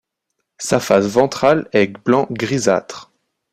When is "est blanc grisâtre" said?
1.73-3.11